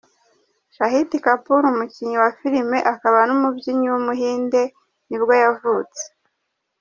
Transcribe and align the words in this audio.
Shahid 0.75 1.11
Kapoor, 1.25 1.63
umukinnyi 1.73 2.15
wa 2.23 2.31
filime 2.39 2.77
akaba 2.93 3.19
n’umubyinnyi 3.27 3.87
w’umuhinde 3.89 4.61
nibwo 5.07 5.33
yavutse. 5.43 6.01